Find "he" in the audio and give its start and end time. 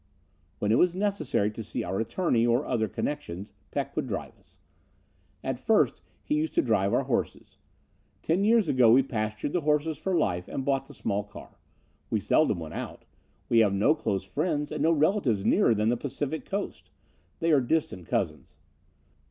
6.23-6.33